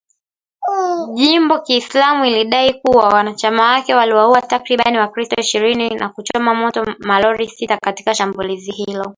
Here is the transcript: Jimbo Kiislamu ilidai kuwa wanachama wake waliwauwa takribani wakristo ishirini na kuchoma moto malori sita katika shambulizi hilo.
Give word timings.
Jimbo 1.15 1.61
Kiislamu 1.61 2.25
ilidai 2.25 2.73
kuwa 2.73 3.07
wanachama 3.07 3.63
wake 3.71 3.95
waliwauwa 3.95 4.41
takribani 4.41 4.97
wakristo 4.97 5.35
ishirini 5.41 5.89
na 5.89 6.09
kuchoma 6.09 6.53
moto 6.55 6.85
malori 6.99 7.47
sita 7.49 7.77
katika 7.77 8.15
shambulizi 8.15 8.71
hilo. 8.71 9.09